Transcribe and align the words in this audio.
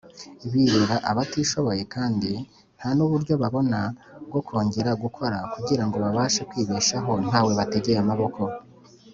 birera 0.51 0.95
batishoboye 1.17 1.83
kandi 1.95 2.31
ntanuburyo 2.77 3.33
babona 3.43 3.79
bwo 4.27 4.41
kongera 4.47 4.91
gukora 5.03 5.37
kugira 5.53 5.81
babashe 6.03 6.41
kwibeshaho 6.49 7.11
ntawe 7.27 7.51
bategeye 7.59 7.97
amaboko. 8.05 8.41